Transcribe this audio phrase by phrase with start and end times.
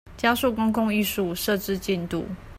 [0.17, 2.25] 加速公共藝術設置進度